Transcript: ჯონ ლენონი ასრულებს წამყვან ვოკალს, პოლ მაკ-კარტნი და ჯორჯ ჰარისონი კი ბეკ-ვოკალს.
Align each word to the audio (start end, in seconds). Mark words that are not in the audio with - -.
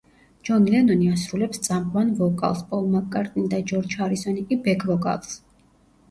ჯონ 0.47 0.63
ლენონი 0.75 1.09
ასრულებს 1.15 1.59
წამყვან 1.67 2.07
ვოკალს, 2.21 2.63
პოლ 2.71 2.87
მაკ-კარტნი 2.93 3.43
და 3.51 3.59
ჯორჯ 3.73 3.93
ჰარისონი 3.99 4.47
კი 4.53 4.59
ბეკ-ვოკალს. 4.69 5.37